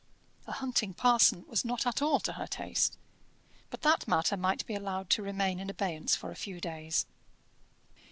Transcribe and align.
A 0.47 0.53
hunting 0.53 0.95
parson 0.95 1.45
was 1.47 1.63
not 1.63 1.85
at 1.85 2.01
all 2.01 2.19
to 2.21 2.33
her 2.33 2.47
taste; 2.47 2.97
but 3.69 3.83
that 3.83 4.07
matter 4.07 4.35
might 4.35 4.65
be 4.65 4.73
allowed 4.73 5.11
to 5.11 5.21
remain 5.21 5.59
in 5.59 5.69
abeyance 5.69 6.15
for 6.15 6.31
a 6.31 6.35
few 6.35 6.59
days. 6.59 7.05